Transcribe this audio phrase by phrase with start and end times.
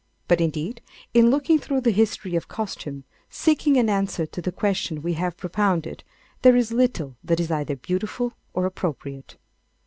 [0.27, 0.81] But indeed,
[1.13, 5.37] in looking through the history of costume, seeking an answer to the questions we have
[5.37, 6.03] propounded,
[6.41, 9.37] there is little that is either beautiful or appropriate.